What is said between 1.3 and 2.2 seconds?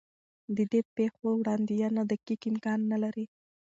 وړاندوینه